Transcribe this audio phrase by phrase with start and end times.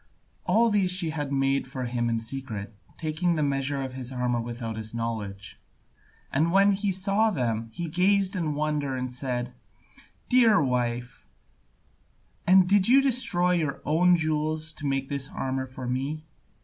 [0.47, 4.41] All these she had made for him in secret, taking the measure of his armour
[4.41, 5.61] without his knowledge.
[6.31, 9.53] And when he saw them, he gazed in wonder and said:
[10.27, 11.27] "Dear wife,
[12.47, 16.25] and did you destroy your own jewels to make this armour for me?"